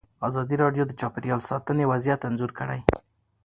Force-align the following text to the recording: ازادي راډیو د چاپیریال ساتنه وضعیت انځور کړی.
ازادي 0.27 0.55
راډیو 0.63 0.83
د 0.87 0.91
چاپیریال 1.01 1.41
ساتنه 1.49 1.83
وضعیت 1.91 2.21
انځور 2.27 2.51
کړی. 2.59 2.79